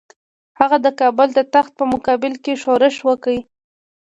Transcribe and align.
هغه 0.59 0.77
د 0.85 0.87
کابل 0.99 1.27
د 1.33 1.39
تخت 1.53 1.71
په 1.79 1.83
مقابل 1.93 2.33
کې 2.43 2.59
ښورښ 2.61 2.95
وکړ. 3.09 3.35